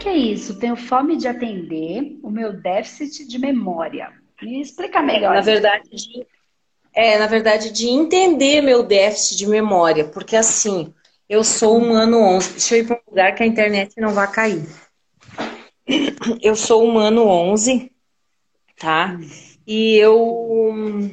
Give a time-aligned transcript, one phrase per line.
[0.00, 0.58] que é isso?
[0.58, 4.10] Tenho fome de atender o meu déficit de memória.
[4.42, 5.34] Me explica melhor.
[5.34, 6.26] Na verdade, de,
[6.94, 10.92] é, na verdade, de entender meu déficit de memória, porque assim,
[11.28, 12.52] eu sou humano 11.
[12.52, 14.64] Deixa eu ir para um lugar que a internet não vai cair.
[16.40, 17.92] Eu sou humano 11,
[18.78, 19.18] tá?
[19.66, 21.10] E eu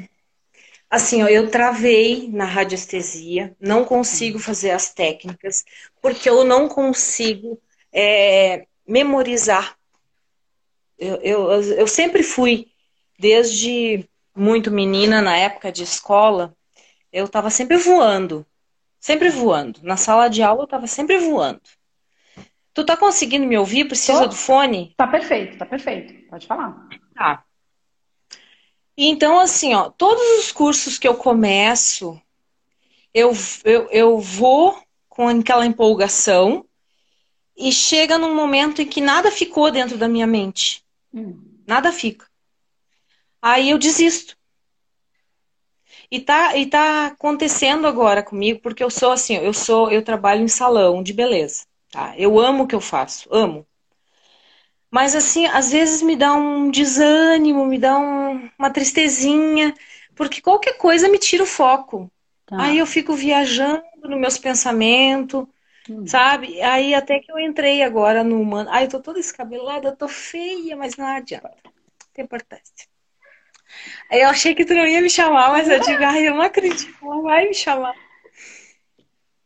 [0.89, 5.65] assim, ó, eu travei na radiestesia, não consigo fazer as técnicas,
[6.01, 7.59] porque eu não consigo
[7.91, 9.77] é, memorizar.
[10.97, 12.67] Eu, eu, eu sempre fui,
[13.19, 16.55] desde muito menina, na época de escola,
[17.11, 18.45] eu estava sempre voando.
[18.99, 19.79] Sempre voando.
[19.83, 21.61] Na sala de aula eu estava sempre voando.
[22.73, 23.85] Tu tá conseguindo me ouvir?
[23.85, 24.27] Precisa Tô.
[24.27, 24.93] do fone?
[24.95, 26.27] Tá perfeito, tá perfeito.
[26.29, 26.87] Pode falar.
[27.15, 27.43] Tá.
[28.95, 32.19] Então, assim, ó, todos os cursos que eu começo,
[33.13, 33.31] eu,
[33.63, 34.79] eu, eu vou
[35.09, 36.66] com aquela empolgação
[37.57, 40.85] e chega num momento em que nada ficou dentro da minha mente.
[41.13, 41.39] Hum.
[41.65, 42.27] Nada fica.
[43.41, 44.37] Aí eu desisto.
[46.09, 50.41] E tá, e tá acontecendo agora comigo, porque eu sou assim, eu sou, eu trabalho
[50.41, 52.13] em salão de beleza, tá?
[52.17, 53.65] Eu amo o que eu faço, amo.
[54.89, 59.73] Mas assim, às vezes me dá um desânimo, me dá um, uma tristezinha,
[60.15, 62.09] porque qualquer coisa me tira o foco.
[62.45, 62.61] Tá.
[62.61, 65.45] Aí eu fico viajando nos meus pensamentos,
[65.89, 66.05] hum.
[66.07, 66.61] sabe?
[66.61, 68.69] Aí até que eu entrei agora no humano.
[68.71, 71.55] Ai, eu tô toda escabelada, tô feia, mas não adianta.
[71.63, 71.71] Não
[72.13, 72.87] tem importância.
[74.09, 76.41] Aí eu achei que tu não ia me chamar, mas eu digo, ai, eu não
[76.41, 77.95] acredito, ela vai me chamar.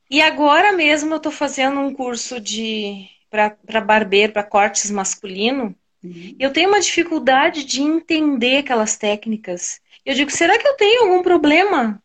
[0.10, 6.36] E agora mesmo eu tô fazendo um curso de para barbeiro, para cortes masculino, uhum.
[6.38, 9.80] eu tenho uma dificuldade de entender aquelas técnicas.
[10.06, 12.04] Eu digo, será que eu tenho algum problema?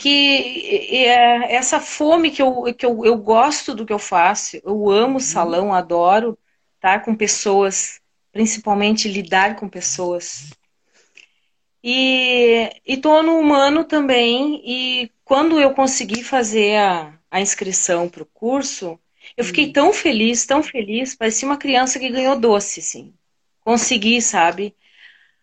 [0.00, 4.88] Que é, essa fome que, eu, que eu, eu gosto do que eu faço, eu
[4.88, 5.20] amo uhum.
[5.20, 6.38] salão, adoro
[6.76, 8.00] estar com pessoas,
[8.32, 10.50] principalmente lidar com pessoas.
[11.84, 18.26] E estou no humano também, e quando eu consegui fazer a, a inscrição para o
[18.26, 18.98] curso,
[19.36, 19.72] eu fiquei hum.
[19.72, 23.12] tão feliz, tão feliz, parecia uma criança que ganhou doce, assim.
[23.60, 24.74] Consegui, sabe?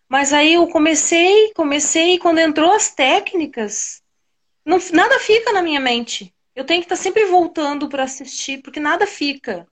[0.08, 4.02] Mas aí eu comecei, comecei, e quando entrou as técnicas,
[4.68, 6.34] não, nada fica na minha mente.
[6.54, 9.66] Eu tenho que estar tá sempre voltando para assistir, porque nada fica.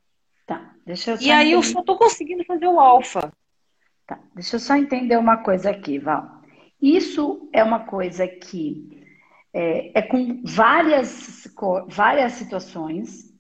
[0.47, 1.57] Tá, deixa eu E aí entender.
[1.57, 3.31] eu só tô conseguindo fazer o alfa.
[4.07, 6.41] Tá, deixa eu só entender uma coisa aqui, Val.
[6.81, 9.05] Isso é uma coisa que
[9.53, 11.47] é, é com várias,
[11.89, 13.35] várias situações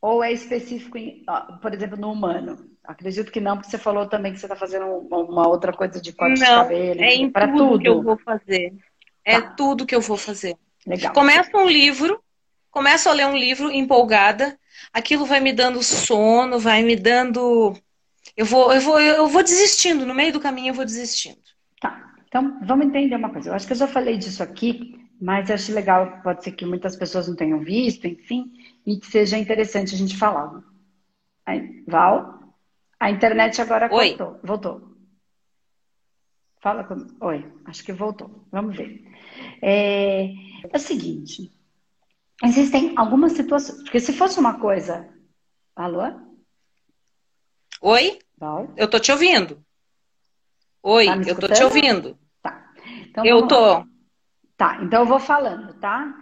[0.00, 1.24] ou é específico, em,
[1.60, 2.70] por exemplo, no humano?
[2.84, 6.12] Acredito que não, porque você falou também que você está fazendo uma outra coisa de
[6.12, 7.00] corte não, de cabelo.
[7.00, 8.72] É em tudo, tudo que eu vou fazer.
[9.24, 9.50] É tá.
[9.50, 10.56] tudo que eu vou fazer.
[10.86, 11.12] Legal.
[11.12, 12.20] Começa um livro,
[12.70, 14.58] começo a ler um livro empolgada,
[14.92, 17.74] aquilo vai me dando sono, vai me dando.
[18.36, 21.38] Eu vou, eu vou, eu vou desistindo, no meio do caminho eu vou desistindo.
[21.80, 22.14] Tá.
[22.26, 23.50] Então, vamos entender uma coisa.
[23.50, 26.96] Eu acho que eu já falei disso aqui, mas acho legal, pode ser que muitas
[26.96, 28.50] pessoas não tenham visto, enfim
[28.86, 30.62] e que seja interessante a gente falar.
[31.44, 32.54] Aí, Val,
[32.98, 34.16] a internet agora Oi.
[34.16, 34.89] Cortou, voltou.
[36.60, 37.16] Fala comigo.
[37.20, 38.46] Oi, acho que voltou.
[38.52, 39.02] Vamos ver.
[39.62, 41.50] É, é o seguinte:
[42.44, 43.82] existem algumas situações.
[43.82, 45.08] Porque se fosse uma coisa.
[45.74, 46.02] Alô?
[47.80, 48.18] Oi?
[48.38, 48.72] Val?
[48.76, 49.64] Eu tô te ouvindo.
[50.82, 52.18] Oi, tá eu tô te ouvindo.
[52.42, 52.72] Tá.
[53.08, 53.78] Então, eu tô.
[53.78, 53.86] Lá.
[54.56, 56.14] Tá, então eu vou falando, tá?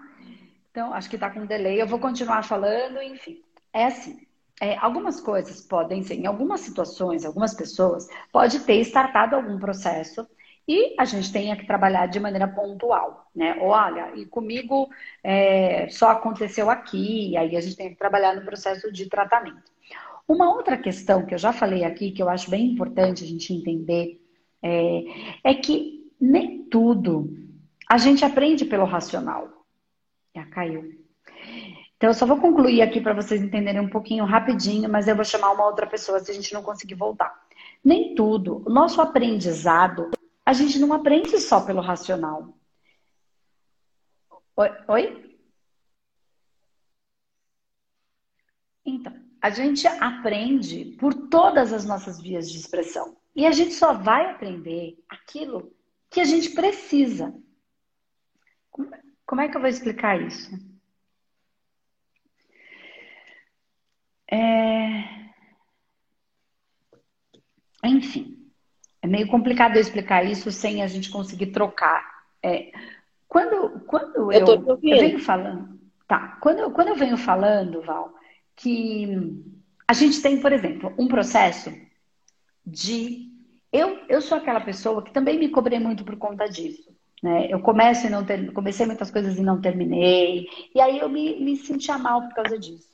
[0.71, 1.81] Então, acho que está com delay.
[1.83, 3.43] Eu vou continuar falando, enfim.
[3.73, 4.28] É assim.
[4.61, 10.27] É, algumas coisas podem ser, em algumas situações, algumas pessoas, pode ter startado algum processo
[10.67, 13.57] e a gente tenha que trabalhar de maneira pontual, né?
[13.61, 14.91] Olha, e comigo
[15.25, 19.73] é, só aconteceu aqui, e aí a gente tem que trabalhar no processo de tratamento.
[20.27, 23.55] Uma outra questão que eu já falei aqui, que eu acho bem importante a gente
[23.55, 24.21] entender,
[24.63, 25.05] é,
[25.43, 27.35] é que nem tudo
[27.89, 29.65] a gente aprende pelo racional.
[30.37, 30.98] Já caiu.
[31.99, 35.25] Então, eu só vou concluir aqui para vocês entenderem um pouquinho rapidinho, mas eu vou
[35.25, 37.45] chamar uma outra pessoa se a gente não conseguir voltar.
[37.85, 38.63] Nem tudo.
[38.65, 40.13] O nosso aprendizado,
[40.47, 42.57] a gente não aprende só pelo racional.
[44.57, 44.71] Oi?
[44.87, 45.39] Oi?
[48.87, 49.13] Então,
[49.43, 53.17] a gente aprende por todas as nossas vias de expressão.
[53.35, 55.75] E a gente só vai aprender aquilo
[56.09, 57.35] que a gente precisa.
[59.27, 60.78] Como é que eu vou explicar isso?
[64.31, 65.05] É...
[67.85, 68.37] Enfim,
[69.01, 72.05] é meio complicado eu explicar isso sem a gente conseguir trocar.
[72.43, 72.71] É...
[73.27, 76.39] Quando, quando eu, eu, eu venho falando, tá?
[76.41, 78.15] Quando eu, quando eu venho falando, Val,
[78.57, 79.07] que
[79.87, 81.73] a gente tem, por exemplo, um processo
[82.67, 83.29] de.
[83.73, 86.89] Eu, eu sou aquela pessoa que também me cobrei muito por conta disso.
[87.23, 87.49] Né?
[87.51, 88.53] Eu começo e não ter...
[88.53, 90.47] comecei muitas coisas e não terminei.
[90.75, 92.89] E aí eu me, me sentia mal por causa disso.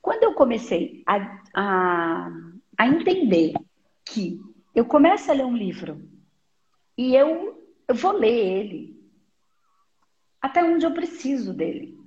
[0.00, 2.30] Quando eu comecei a, a,
[2.78, 3.52] a entender
[4.04, 4.40] que
[4.74, 6.08] eu começo a ler um livro
[6.96, 9.00] e eu, eu vou ler ele
[10.40, 11.98] até onde eu preciso dele.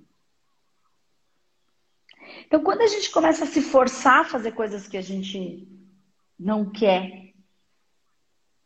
[2.45, 5.68] Então, quando a gente começa a se forçar a fazer coisas que a gente
[6.39, 7.34] não quer,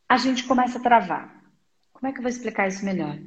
[0.08, 1.44] a gente começa a travar.
[1.92, 3.18] Como é que eu vou explicar isso melhor?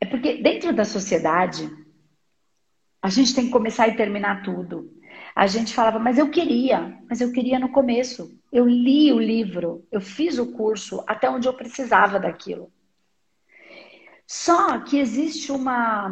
[0.00, 1.70] É porque dentro da sociedade,
[3.02, 4.90] a gente tem que começar e terminar tudo.
[5.34, 8.38] A gente falava, mas eu queria, mas eu queria no começo.
[8.52, 12.72] Eu li o livro, eu fiz o curso até onde eu precisava daquilo.
[14.26, 16.08] Só que existe uma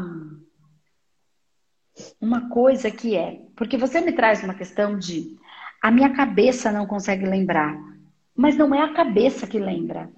[2.21, 5.37] uma coisa que é, porque você me traz uma questão de
[5.83, 7.77] a minha cabeça não consegue lembrar,
[8.37, 10.11] mas não é a cabeça que lembra.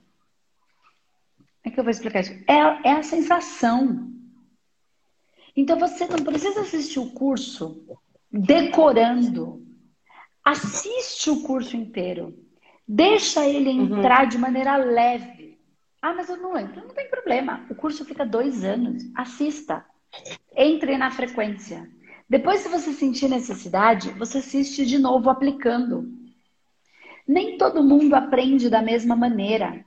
[1.62, 2.32] Como é que eu vou explicar isso?
[2.48, 4.10] É, é a sensação.
[5.54, 7.84] Então você não precisa assistir o curso
[8.30, 9.66] decorando.
[10.44, 12.34] Assiste o curso inteiro.
[12.86, 13.98] Deixa ele uhum.
[13.98, 14.28] entrar uhum.
[14.28, 15.58] de maneira leve.
[16.00, 16.80] Ah, mas eu não entro.
[16.82, 17.66] Não tem problema.
[17.70, 19.02] O curso fica dois anos.
[19.14, 19.84] Assista.
[20.56, 21.88] Entre na frequência.
[22.28, 26.08] Depois, se você sentir necessidade, você assiste de novo aplicando.
[27.26, 29.84] Nem todo mundo aprende da mesma maneira.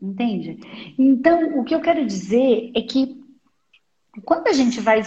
[0.00, 0.58] Entende?
[0.98, 3.22] Então, o que eu quero dizer é que
[4.24, 5.02] quando a gente vai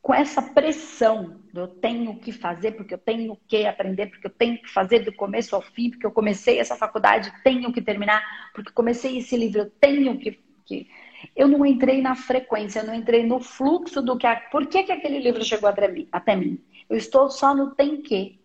[0.00, 4.30] com essa pressão do eu tenho que fazer, porque eu tenho que aprender, porque eu
[4.30, 8.22] tenho que fazer do começo ao fim, porque eu comecei essa faculdade, tenho que terminar,
[8.54, 10.40] porque comecei esse livro, eu tenho que.
[10.64, 10.88] que...
[11.34, 14.26] Eu não entrei na frequência, eu não entrei no fluxo do que.
[14.26, 14.36] A...
[14.36, 16.62] Por que, que aquele livro chegou até mim, até mim?
[16.88, 18.40] Eu estou só no tem que.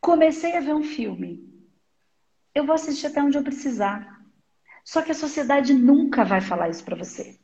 [0.00, 1.52] Comecei a ver um filme.
[2.54, 4.21] Eu vou assistir até onde eu precisar.
[4.84, 7.38] Só que a sociedade nunca vai falar isso para você.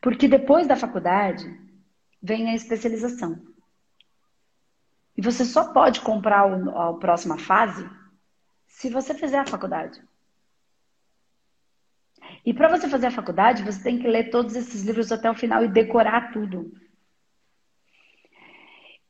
[0.00, 1.44] Porque depois da faculdade
[2.22, 3.42] vem a especialização.
[5.16, 7.88] E você só pode comprar a próxima fase
[8.66, 10.02] se você fizer a faculdade.
[12.44, 15.34] E para você fazer a faculdade, você tem que ler todos esses livros até o
[15.34, 16.72] final e decorar tudo.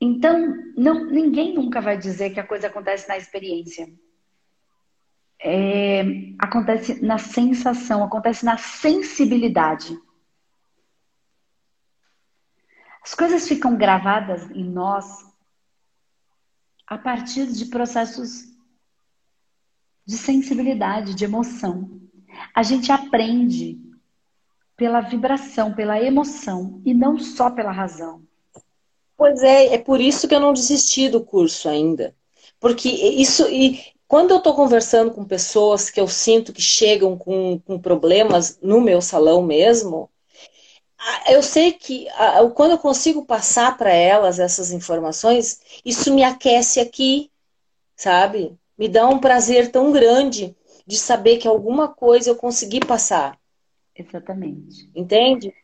[0.00, 3.88] Então, não, ninguém nunca vai dizer que a coisa acontece na experiência.
[5.46, 6.02] É,
[6.38, 9.94] acontece na sensação, acontece na sensibilidade.
[13.02, 15.26] As coisas ficam gravadas em nós
[16.86, 18.54] a partir de processos
[20.06, 22.00] de sensibilidade, de emoção.
[22.54, 23.78] A gente aprende
[24.76, 28.22] pela vibração, pela emoção e não só pela razão.
[29.14, 32.16] Pois é, é por isso que eu não desisti do curso ainda.
[32.58, 37.58] Porque isso, e quando eu estou conversando com pessoas que eu sinto que chegam com,
[37.60, 40.10] com problemas no meu salão mesmo,
[41.28, 42.06] eu sei que
[42.54, 47.30] quando eu consigo passar para elas essas informações, isso me aquece aqui,
[47.96, 48.56] sabe?
[48.76, 53.38] Me dá um prazer tão grande de saber que alguma coisa eu consegui passar.
[53.94, 54.90] Exatamente.
[54.94, 55.54] Entende?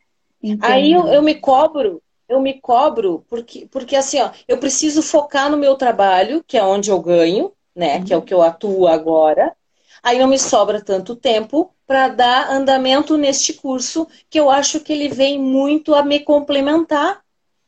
[0.43, 0.65] Entendo.
[0.65, 5.51] Aí eu, eu me cobro, eu me cobro, porque, porque assim, ó, eu preciso focar
[5.51, 7.99] no meu trabalho, que é onde eu ganho, né?
[7.99, 8.05] Uhum.
[8.05, 9.55] Que é o que eu atuo agora.
[10.03, 14.93] Aí não me sobra tanto tempo para dar andamento neste curso, que eu acho que
[14.93, 17.21] ele vem muito a me complementar.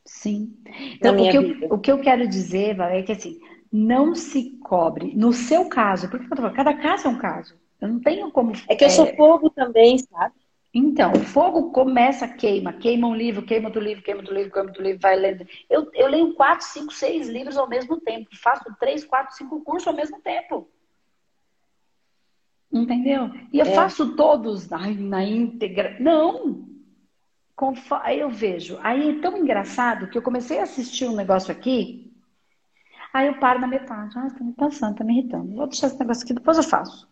[0.05, 0.55] Sim.
[0.95, 3.39] Então, o que, eu, o que eu quero dizer, Val, é que assim,
[3.71, 5.13] não se cobre.
[5.15, 7.55] No seu caso, porque eu tô falando, cada caso é um caso.
[7.81, 8.53] Eu não tenho como.
[8.69, 9.17] É que eu sou é...
[9.17, 10.35] fogo também, sabe?
[10.75, 14.69] Então, o fogo começa, queima, queima um livro, queima outro livro, queima outro livro, queima
[14.69, 15.47] outro livro, vai lendo.
[15.69, 19.87] Eu, eu leio quatro, cinco, seis livros ao mesmo tempo, faço três, quatro, cinco cursos
[19.87, 20.67] ao mesmo tempo.
[22.73, 23.31] Entendeu?
[23.53, 23.75] E eu é.
[23.75, 25.97] faço todos na, na íntegra.
[26.01, 26.67] Não!
[28.03, 28.79] Aí eu vejo.
[28.83, 32.11] Aí é tão engraçado que eu comecei a assistir um negócio aqui.
[33.13, 34.19] Aí eu paro na metade.
[34.19, 35.55] Ah, tá me passando, tá me irritando.
[35.55, 37.07] Vou deixar esse negócio aqui, depois eu faço.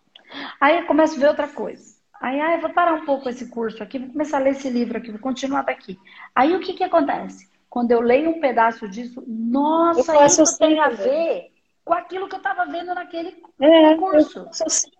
[0.58, 1.99] Aí eu começo a ver outra coisa.
[2.20, 4.68] Aí, ah, eu vou parar um pouco esse curso aqui, vou começar a ler esse
[4.68, 5.98] livro aqui, vou continuar daqui.
[6.34, 7.48] Aí o que que acontece?
[7.70, 11.50] Quando eu leio um pedaço disso, nossa, isso assim tem a ver
[11.82, 14.46] com aquilo que eu estava vendo naquele é, curso.
[14.50, 14.90] Assim.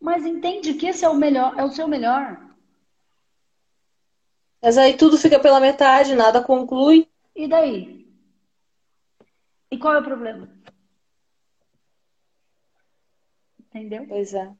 [0.00, 2.40] Mas entende que esse é o melhor, é o seu melhor.
[4.62, 7.06] Mas aí tudo fica pela metade, nada conclui.
[7.36, 8.08] E daí?
[9.70, 10.48] E qual é o problema?
[13.60, 14.06] Entendeu?
[14.08, 14.50] Pois é.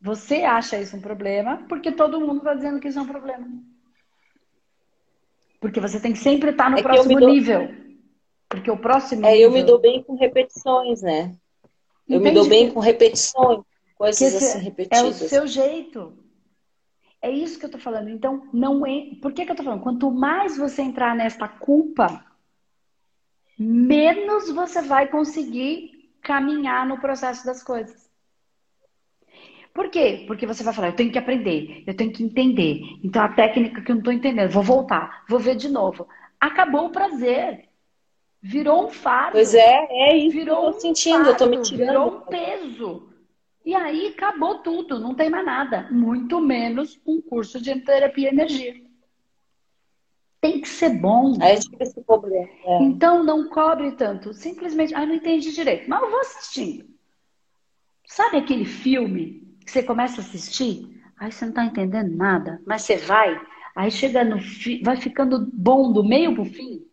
[0.00, 3.46] Você acha isso um problema porque todo mundo está dizendo que isso é um problema.
[5.60, 7.28] Porque você tem que sempre estar no é próximo dou...
[7.28, 7.68] nível.
[8.48, 9.48] Porque o próximo É, nível...
[9.48, 11.36] eu me dou bem com repetições, né?
[12.08, 13.60] Eu me dou bem com repetições,
[13.96, 15.20] coisas assim repetidas.
[15.20, 16.18] É o seu jeito.
[17.22, 18.08] É isso que eu tô falando.
[18.08, 19.14] Então, não é.
[19.20, 19.82] Por que, que eu tô falando?
[19.82, 22.24] Quanto mais você entrar nesta culpa,
[23.56, 28.09] menos você vai conseguir caminhar no processo das coisas.
[29.72, 30.24] Por quê?
[30.26, 32.80] Porque você vai falar, eu tenho que aprender, eu tenho que entender.
[33.04, 36.08] Então, a técnica que eu não estou entendendo, vou voltar, vou ver de novo.
[36.40, 37.68] Acabou o prazer.
[38.42, 39.32] Virou um fardo.
[39.32, 41.88] Pois é, é isso virou eu tô sentindo, um fardo, eu tô me tirando.
[41.88, 43.10] Virou um peso.
[43.64, 45.88] E aí acabou tudo, não tem mais nada.
[45.90, 48.74] Muito menos um curso de terapia e energia.
[50.40, 51.36] Tem que ser bom.
[51.40, 52.48] Aí fica esse problema.
[52.64, 52.82] É.
[52.82, 54.32] Então não cobre tanto.
[54.32, 55.88] Simplesmente, ah, não entendi direito.
[55.88, 56.86] Mas eu vou assistindo.
[58.06, 61.00] Sabe aquele filme você começa a assistir?
[61.18, 63.40] Aí você não tá entendendo nada, mas você vai.
[63.74, 64.82] Aí chega no fi...
[64.82, 66.84] vai ficando bom do meio pro fim.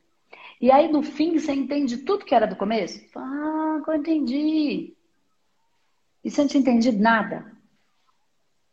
[0.59, 3.03] E aí no fim você entende tudo que era do começo.
[3.15, 4.93] Ah, eu entendi.
[6.23, 7.57] E você não tinha entendido nada.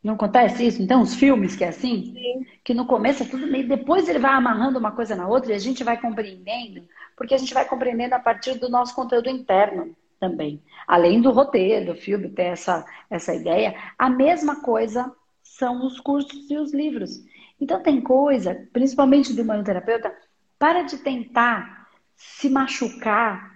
[0.03, 0.83] Não acontece isso?
[0.83, 2.45] Então, os filmes que é assim, Sim.
[2.63, 3.67] que no começo é tudo meio.
[3.67, 7.37] Depois ele vai amarrando uma coisa na outra e a gente vai compreendendo, porque a
[7.37, 10.61] gente vai compreendendo a partir do nosso conteúdo interno também.
[10.87, 15.11] Além do roteiro, do filme, ter essa, essa ideia, a mesma coisa
[15.43, 17.23] são os cursos e os livros.
[17.59, 20.13] Então, tem coisa, principalmente do humanoterapeuta,
[20.59, 23.55] para de tentar se machucar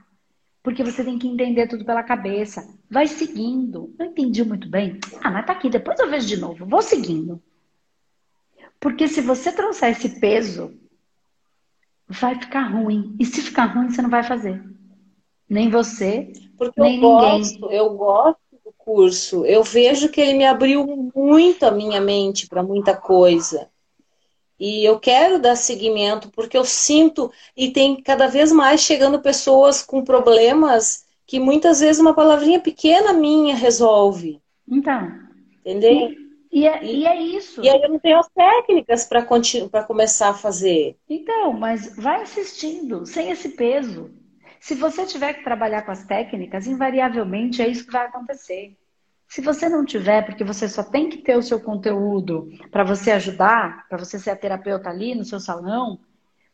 [0.61, 2.77] porque você tem que entender tudo pela cabeça.
[2.89, 3.93] Vai seguindo.
[3.97, 4.99] Não entendi muito bem.
[5.23, 6.65] Ah, mas tá aqui, depois eu vejo de novo.
[6.65, 7.41] Vou seguindo.
[8.79, 10.77] Porque se você trouxer esse peso,
[12.07, 13.15] vai ficar ruim.
[13.19, 14.61] E se ficar ruim, você não vai fazer.
[15.49, 17.39] Nem você, Porque nem eu ninguém.
[17.39, 19.45] Gosto, eu gosto do curso.
[19.45, 23.69] Eu vejo que ele me abriu muito a minha mente para muita coisa.
[24.59, 29.81] E eu quero dar seguimento porque eu sinto e tem cada vez mais chegando pessoas
[29.81, 34.41] com problemas que muitas vezes uma palavrinha pequena minha resolve.
[34.67, 35.09] Então.
[35.61, 36.11] Entendeu?
[36.51, 37.63] E, e, é, e é, isso.
[37.63, 39.23] E aí eu não tenho as técnicas para
[39.83, 40.97] começar a fazer.
[41.07, 44.11] Então, mas vai assistindo, sem esse peso.
[44.59, 48.77] Se você tiver que trabalhar com as técnicas, invariavelmente é isso que vai acontecer.
[49.27, 53.11] Se você não tiver, porque você só tem que ter o seu conteúdo para você
[53.11, 55.99] ajudar, para você ser a terapeuta ali no seu salão,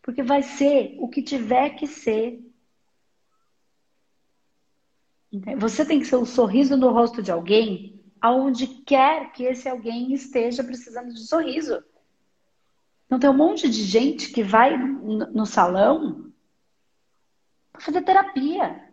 [0.01, 2.39] porque vai ser o que tiver que ser.
[5.57, 10.13] Você tem que ser o sorriso no rosto de alguém, aonde quer que esse alguém
[10.13, 11.83] esteja precisando de sorriso.
[13.05, 16.24] Então tem um monte de gente que vai no salão
[17.83, 18.83] fazer terapia.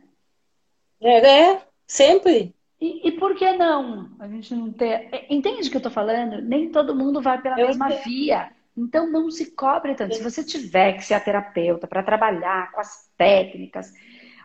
[1.00, 2.54] É, é, sempre.
[2.80, 4.10] E, e, por que não?
[4.18, 5.26] A gente não ter.
[5.30, 6.42] Entende o que eu estou falando?
[6.42, 8.50] Nem todo mundo vai pela eu mesma via.
[8.76, 10.14] Então não se cobre tanto.
[10.14, 13.92] Se você tiver que ser a terapeuta para trabalhar com as técnicas,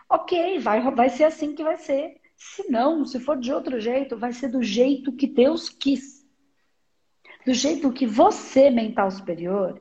[0.08, 2.16] ok, vai, vai ser assim que vai ser.
[2.36, 6.24] Se não, se for de outro jeito, vai ser do jeito que Deus quis.
[7.44, 9.80] Do jeito que você, mental superior,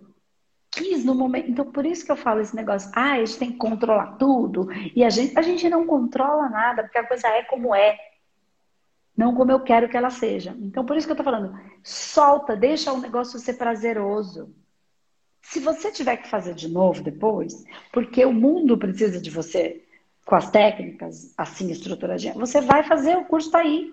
[0.77, 1.49] quis no momento.
[1.49, 2.91] Então, por isso que eu falo esse negócio.
[2.93, 4.69] Ah, a gente tem que controlar tudo.
[4.95, 7.97] E a gente, a gente não controla nada, porque a coisa é como é
[9.17, 10.55] não como eu quero que ela seja.
[10.59, 14.53] Então, por isso que eu tô falando, solta, deixa o negócio ser prazeroso.
[15.41, 19.83] Se você tiver que fazer de novo depois, porque o mundo precisa de você
[20.23, 23.91] com as técnicas assim estruturadinhas, você vai fazer, o curso tá aí.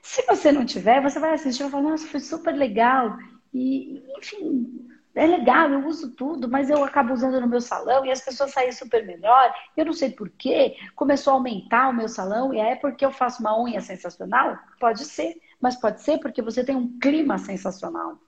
[0.00, 3.18] Se você não tiver, você vai assistir e vai falar, nossa, foi super legal.
[3.52, 4.88] E, enfim,
[5.20, 8.52] é legal, eu uso tudo, mas eu acabo usando no meu salão e as pessoas
[8.52, 9.54] saem super melhor.
[9.76, 13.42] Eu não sei porquê, começou a aumentar o meu salão e é porque eu faço
[13.42, 14.58] uma unha sensacional?
[14.78, 18.18] Pode ser, mas pode ser porque você tem um clima sensacional.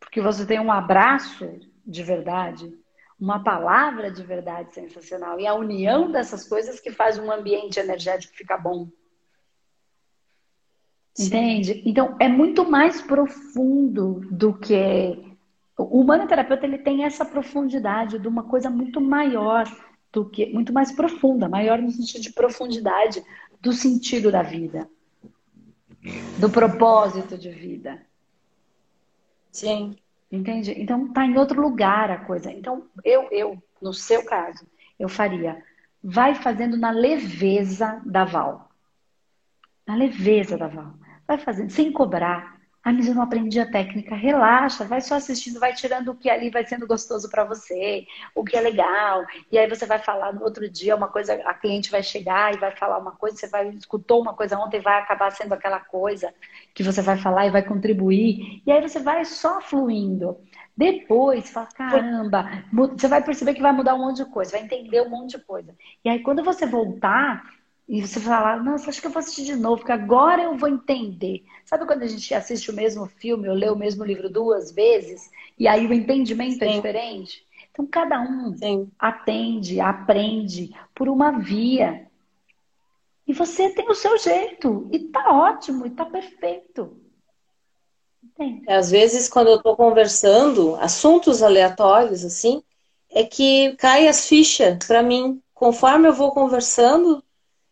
[0.00, 1.48] Porque você tem um abraço
[1.86, 2.76] de verdade,
[3.16, 5.38] uma palavra de verdade sensacional.
[5.38, 8.88] E a união dessas coisas que faz um ambiente energético ficar bom.
[11.18, 11.82] Entende?
[11.84, 15.18] Então, é muito mais profundo do que.
[15.76, 19.64] O humanoterapeuta ele tem essa profundidade de uma coisa muito maior
[20.12, 20.46] do que.
[20.46, 23.22] Muito mais profunda, maior no sentido de profundidade
[23.60, 24.88] do sentido da vida,
[26.38, 28.00] do propósito de vida.
[29.52, 29.96] Sim.
[30.30, 30.72] Entende?
[30.80, 32.52] Então, tá em outro lugar a coisa.
[32.52, 34.64] Então, eu, eu, no seu caso,
[34.98, 35.62] eu faria.
[36.02, 38.69] Vai fazendo na leveza da Val.
[39.90, 40.94] Na leveza da Val.
[41.26, 42.60] Vai fazendo, sem cobrar.
[42.84, 44.14] Ah, mas eu não aprendi a técnica.
[44.14, 48.44] Relaxa, vai só assistindo, vai tirando o que ali vai sendo gostoso para você, o
[48.44, 49.26] que é legal.
[49.50, 52.58] E aí você vai falar no outro dia uma coisa, a cliente vai chegar e
[52.58, 56.32] vai falar uma coisa, você vai escutou uma coisa ontem, vai acabar sendo aquela coisa
[56.72, 58.62] que você vai falar e vai contribuir.
[58.64, 60.38] E aí você vai só fluindo.
[60.76, 65.02] Depois, fala, caramba, você vai perceber que vai mudar um monte de coisa, vai entender
[65.02, 65.74] um monte de coisa.
[66.04, 67.42] E aí quando você voltar,
[67.90, 70.68] e você falar, nossa, acho que eu vou assistir de novo, porque agora eu vou
[70.68, 71.42] entender.
[71.64, 75.28] Sabe quando a gente assiste o mesmo filme ou lê o mesmo livro duas vezes
[75.58, 76.72] e aí o entendimento é Sim.
[76.72, 77.44] é diferente?
[77.72, 78.88] Então cada um Sim.
[78.96, 82.06] atende, aprende por uma via.
[83.26, 84.88] E você tem o seu jeito.
[84.92, 86.96] E tá ótimo, e tá perfeito.
[88.22, 88.70] Entende?
[88.70, 92.62] Às vezes, quando eu tô conversando, assuntos aleatórios, assim,
[93.10, 95.42] é que cai as fichas para mim.
[95.52, 97.20] Conforme eu vou conversando,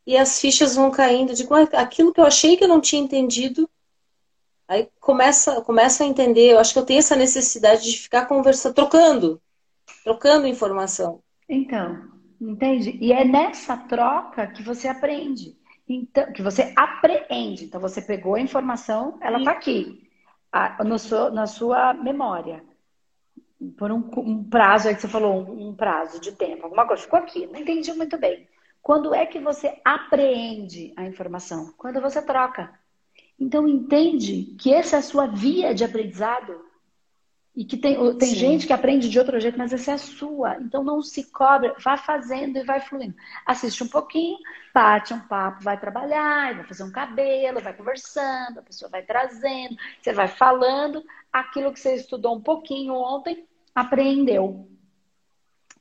[0.09, 1.35] e as fichas vão caindo.
[1.35, 3.69] Digo, aquilo que eu achei que eu não tinha entendido,
[4.67, 6.53] aí começa, começa a entender.
[6.53, 9.39] Eu acho que eu tenho essa necessidade de ficar conversando, trocando,
[10.03, 11.21] trocando informação.
[11.47, 12.09] Então,
[12.41, 12.97] entende?
[13.03, 15.55] E é nessa troca que você aprende.
[15.87, 17.67] Então, que você apreende.
[17.67, 20.09] Então, você pegou a informação, ela está aqui,
[20.87, 22.65] no seu, na sua memória.
[23.77, 27.03] Por um, um, prazo, aí que você falou, um, um prazo de tempo, alguma coisa.
[27.03, 28.49] Ficou aqui, não entendi muito bem.
[28.89, 31.75] Quando é que você apreende a informação?
[31.77, 32.73] Quando você troca.
[33.39, 36.65] Então entende que essa é a sua via de aprendizado.
[37.55, 40.57] E que tem, tem gente que aprende de outro jeito, mas essa é a sua.
[40.63, 43.15] Então não se cobra, vá fazendo e vai fluindo.
[43.45, 44.39] Assiste um pouquinho,
[44.73, 49.77] bate um papo, vai trabalhar, vai fazer um cabelo, vai conversando, a pessoa vai trazendo,
[50.01, 54.67] você vai falando aquilo que você estudou um pouquinho ontem, aprendeu.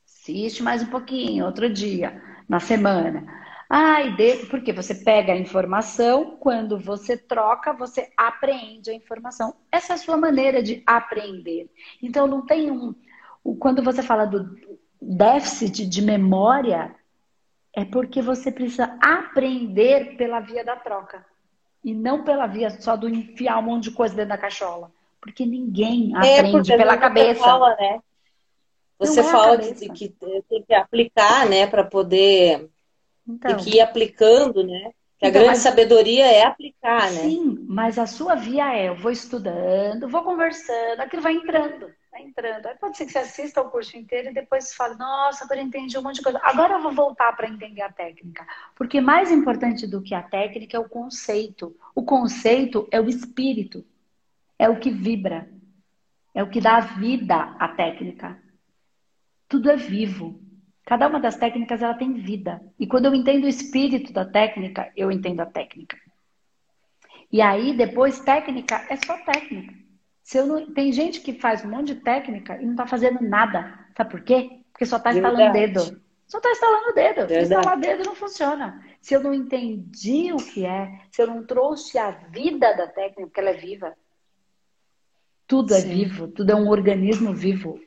[0.06, 3.26] Assiste mais um pouquinho, outro dia na semana.
[3.70, 4.46] Ah, e de...
[4.46, 9.54] porque você pega a informação, quando você troca, você aprende a informação.
[9.72, 11.70] Essa é a sua maneira de aprender.
[12.02, 12.96] Então, não tem um.
[13.60, 14.58] Quando você fala do
[15.02, 16.96] déficit de memória,
[17.74, 21.26] é porque você precisa aprender pela via da troca.
[21.84, 24.92] E não pela via só do enfiar um monte de coisa dentro da cachola.
[25.22, 27.44] Porque ninguém é, aprende é pela cabeça.
[27.44, 28.00] Fala, né?
[29.00, 32.70] Você é fala que, que, tem que aplicar, né, para poder
[33.28, 34.92] então, tem que ir aplicando, né?
[35.20, 35.64] Que a então, grande mas...
[35.64, 37.22] sabedoria é aplicar, né?
[37.22, 42.22] Sim, mas a sua via é, eu vou estudando, vou conversando, aquilo vai entrando, vai
[42.22, 42.68] entrando.
[42.68, 45.98] Aí pode ser que você assista o curso inteiro e depois fale, nossa, agora entendi
[45.98, 46.40] um monte de coisa.
[46.44, 48.46] Agora eu vou voltar para entender a técnica.
[48.76, 51.76] Porque mais importante do que a técnica é o conceito.
[51.96, 53.84] O conceito é o espírito,
[54.60, 55.50] é o que vibra,
[56.34, 58.40] é o que dá vida à técnica.
[59.48, 60.42] Tudo é vivo.
[60.86, 62.62] Cada uma das técnicas ela tem vida.
[62.80, 65.98] E quando eu entendo o espírito da técnica, eu entendo a técnica.
[67.32, 69.74] E aí depois técnica é só técnica.
[70.24, 70.74] Se eu não...
[70.74, 73.86] Tem gente que faz um monte de técnica e não está fazendo nada.
[73.96, 74.62] Sabe por quê?
[74.72, 76.02] Porque só está instalando o dedo.
[76.26, 77.28] Só está instalando o dedo.
[77.28, 78.86] Se instalar dedo não funciona.
[79.02, 83.28] Se eu não entendi o que é, se eu não trouxe a vida da técnica,
[83.28, 83.94] porque ela é viva.
[85.46, 85.90] Tudo é Sim.
[85.90, 87.80] vivo, tudo é um organismo vivo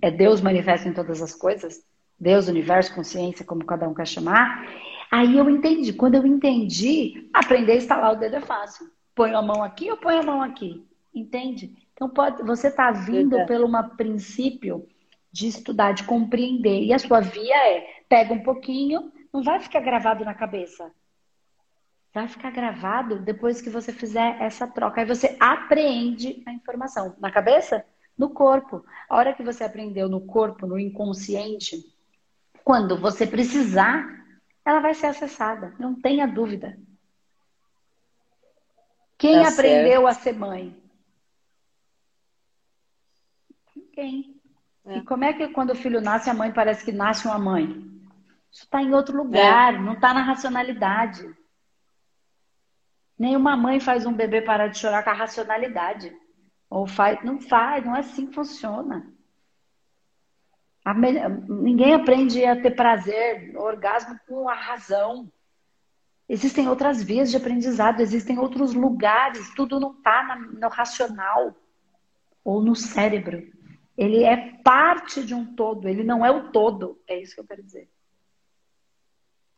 [0.00, 1.82] é Deus manifesta em todas as coisas,
[2.18, 4.66] Deus, universo, consciência, como cada um quer chamar.
[5.10, 5.92] Aí eu entendi.
[5.92, 8.90] Quando eu entendi, aprender a instalar o dedo é fácil.
[9.14, 10.84] Põe a mão aqui ou põe a mão aqui.
[11.14, 11.74] Entende?
[11.94, 14.86] Então pode, você está vindo pelo um princípio
[15.32, 16.82] de estudar, de compreender.
[16.84, 20.90] E a sua via é pega um pouquinho, não vai ficar gravado na cabeça.
[22.12, 25.00] Vai ficar gravado depois que você fizer essa troca.
[25.00, 27.14] Aí você apreende a informação.
[27.18, 27.84] Na cabeça?
[28.18, 28.84] No corpo.
[29.08, 31.82] A hora que você aprendeu no corpo, no inconsciente,
[32.64, 34.04] quando você precisar,
[34.64, 36.78] ela vai ser acessada, não tenha dúvida.
[39.16, 40.06] Quem tá aprendeu certo.
[40.06, 40.82] a ser mãe?
[43.92, 44.40] Quem?
[44.84, 44.98] É.
[44.98, 47.64] E como é que quando o filho nasce, a mãe parece que nasce uma mãe?
[48.50, 49.78] Isso está em outro lugar, é.
[49.78, 51.28] não está na racionalidade.
[53.18, 56.16] Nenhuma mãe faz um bebê parar de chorar com a racionalidade.
[56.70, 59.12] Ou faz, não faz, não é assim que funciona.
[60.94, 61.28] Me...
[61.48, 65.30] Ninguém aprende a ter prazer, orgasmo com a razão.
[66.28, 71.56] Existem outras vias de aprendizado, existem outros lugares, tudo não está no racional
[72.44, 73.42] ou no cérebro.
[73.96, 77.46] Ele é parte de um todo, ele não é o todo, é isso que eu
[77.46, 77.90] quero dizer.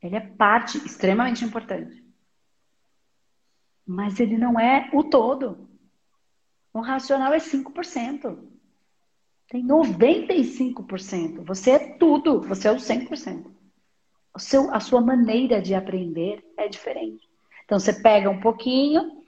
[0.01, 2.03] Ele é parte extremamente importante.
[3.87, 5.69] Mas ele não é o todo.
[6.73, 8.39] O racional é 5%.
[9.49, 11.45] Tem 95%.
[11.45, 13.47] Você é tudo, você é o 100%.
[14.33, 17.29] O seu, a sua maneira de aprender é diferente.
[17.65, 19.23] Então você pega um pouquinho,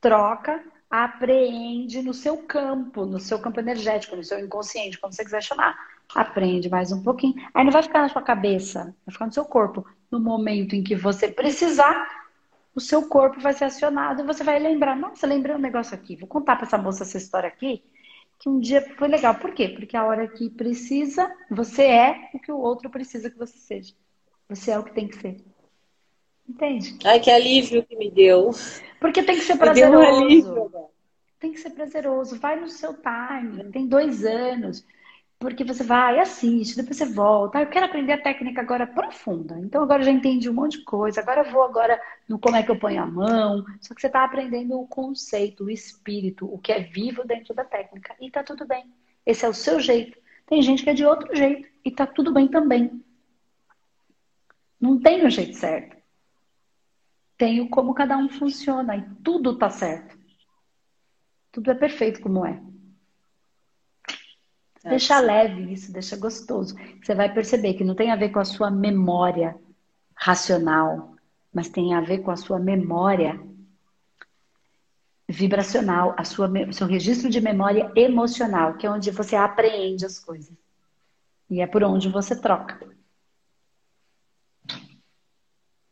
[0.00, 5.42] troca, apreende no seu campo, no seu campo energético, no seu inconsciente, como você quiser
[5.42, 5.74] chamar.
[6.14, 7.34] Aprende mais um pouquinho.
[7.54, 9.86] Aí não vai ficar na sua cabeça, vai ficar no seu corpo.
[10.10, 12.21] No momento em que você precisar,
[12.74, 14.96] o seu corpo vai ser acionado e você vai lembrar.
[14.96, 16.16] Nossa, lembrei um negócio aqui.
[16.16, 17.82] Vou contar para essa moça essa história aqui,
[18.38, 19.34] que um dia foi legal.
[19.34, 19.68] Por quê?
[19.68, 23.94] Porque a hora que precisa, você é o que o outro precisa que você seja.
[24.48, 25.36] Você é o que tem que ser.
[26.48, 26.98] Entende?
[27.04, 28.50] Ai, que alívio que me deu.
[29.00, 30.70] Porque tem que ser prazeroso.
[31.38, 32.38] Tem que ser prazeroso.
[32.38, 33.64] Vai no seu time.
[33.72, 34.84] Tem dois anos.
[35.42, 37.58] Porque você vai, assiste, depois você volta.
[37.58, 39.58] Ah, eu quero aprender a técnica agora profunda.
[39.58, 41.20] Então agora já entendi um monte de coisa.
[41.20, 43.64] Agora vou agora no como é que eu ponho a mão.
[43.80, 47.64] Só que você está aprendendo o conceito, o espírito, o que é vivo dentro da
[47.64, 48.14] técnica.
[48.20, 48.84] E tá tudo bem.
[49.26, 50.16] Esse é o seu jeito.
[50.46, 51.68] Tem gente que é de outro jeito.
[51.84, 53.02] E tá tudo bem também.
[54.80, 55.96] Não tem o jeito certo.
[57.36, 58.96] Tem o como cada um funciona.
[58.96, 60.16] E tudo tá certo.
[61.50, 62.62] Tudo é perfeito como é.
[64.84, 65.26] É deixa assim.
[65.26, 66.74] leve isso, deixa gostoso.
[67.02, 69.56] Você vai perceber que não tem a ver com a sua memória
[70.14, 71.14] racional,
[71.52, 73.40] mas tem a ver com a sua memória
[75.28, 80.18] vibracional, a sua, o seu registro de memória emocional, que é onde você apreende as
[80.18, 80.54] coisas.
[81.48, 82.80] E é por onde você troca.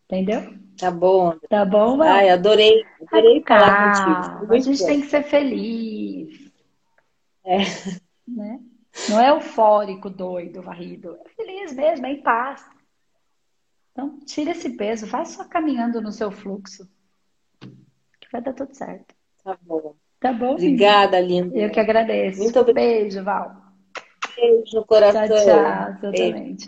[0.04, 0.58] Entendeu?
[0.76, 1.38] Tá bom.
[1.48, 2.84] Tá bom, Ai, adorei.
[3.06, 4.52] Adorei Ai, falar contigo.
[4.52, 4.86] A gente bom.
[4.86, 6.50] tem que ser feliz.
[7.44, 7.58] É.
[8.26, 8.60] Né?
[9.08, 11.18] Não é eufórico, doido, varrido.
[11.24, 12.64] É feliz mesmo, é em paz.
[13.92, 16.88] Então, tira esse peso, vai só caminhando no seu fluxo.
[17.60, 19.14] Que vai dar tudo certo.
[19.42, 19.94] Tá bom.
[20.20, 20.52] Tá bom?
[20.52, 21.56] Obrigada, linda.
[21.56, 22.42] Eu que agradeço.
[22.42, 22.86] Muito obrigada.
[22.86, 23.56] Beijo, Val.
[24.36, 25.26] Beijo no coração.
[25.26, 26.00] Tchau, tchau.
[26.00, 26.58] Totalmente.